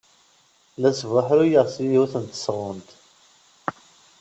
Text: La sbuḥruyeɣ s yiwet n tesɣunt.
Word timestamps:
La 0.81 0.91
sbuḥruyeɣ 0.99 1.65
s 1.73 1.75
yiwet 1.89 2.13
n 2.21 2.25
tesɣunt. 2.31 2.89